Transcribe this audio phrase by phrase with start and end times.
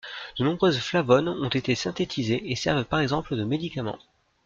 [0.39, 3.99] De nombreuses flavones ont été synthétisées et servent par exemple de médicament.